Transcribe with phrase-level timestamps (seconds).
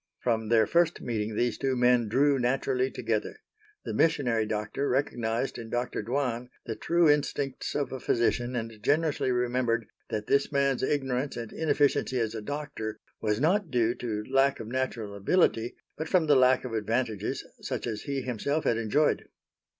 [0.23, 3.35] From their first meeting these two men drew naturally together.
[3.85, 6.01] The missionary doctor recognized in Dr.
[6.01, 11.53] Dwan the true instincts of a physician and generously remembered that this man's ignorance and
[11.53, 16.35] inefficiency as a doctor was not due to lack of natural ability but from the
[16.35, 19.25] lack of advantages such as he himself had enjoyed.